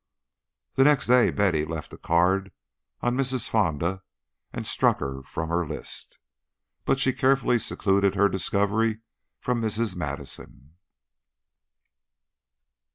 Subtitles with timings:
[0.73, 2.51] The next day Betty left a card
[3.01, 3.47] on Mrs.
[3.47, 4.01] Fonda
[4.51, 6.17] and struck her from her list;
[6.85, 9.01] but she carefully secluded her discovery
[9.39, 9.95] from Mrs.
[9.95, 10.73] Madison.